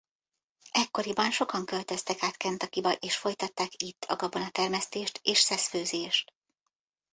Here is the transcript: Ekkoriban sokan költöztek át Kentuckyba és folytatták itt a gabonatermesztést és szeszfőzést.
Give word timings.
Ekkoriban 0.71 1.31
sokan 1.31 1.65
költöztek 1.65 2.23
át 2.23 2.37
Kentuckyba 2.37 2.91
és 2.93 3.17
folytatták 3.17 3.81
itt 3.81 4.03
a 4.03 4.15
gabonatermesztést 4.15 5.19
és 5.23 5.39
szeszfőzést. 5.39 6.33